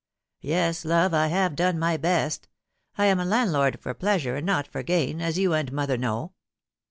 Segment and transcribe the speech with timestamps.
[0.41, 2.47] "Yes, love, I have done my best.
[2.97, 5.95] I am a landlord for plea sure and not for gain, as you and mother
[5.95, 6.33] know."